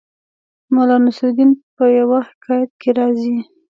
[0.65, 3.37] د ملا نصرالدین په یوه حکایت کې راځي